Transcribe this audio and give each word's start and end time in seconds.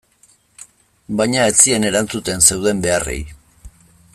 Baina 1.19 1.43
ez 1.49 1.53
zien 1.65 1.85
erantzuten 1.91 2.41
zeuden 2.51 2.81
beharrei. 2.87 3.19